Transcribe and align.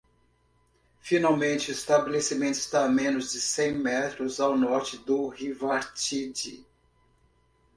Finalmente, 0.99 1.69
o 1.69 1.71
estabelecimento 1.71 2.55
está 2.57 2.85
a 2.85 2.89
menos 2.89 3.31
de 3.33 3.39
cem 3.39 3.71
metros 3.77 4.39
ao 4.39 4.57
norte 4.57 4.97
do 4.97 5.27
Revardit. 5.27 6.65